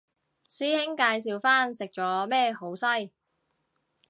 [0.47, 3.11] 師兄介紹返食咗咩好西